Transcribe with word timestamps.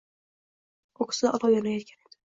Ko’ksida 1.01 1.35
olov 1.39 1.55
yonayotgan 1.57 2.11
edi. 2.13 2.17